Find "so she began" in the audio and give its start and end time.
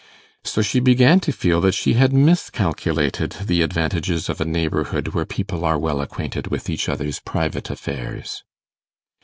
0.43-1.19